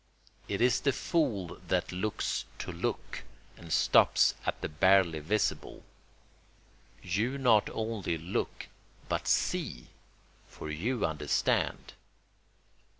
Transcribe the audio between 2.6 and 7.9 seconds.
look and stops at the barely visible: you not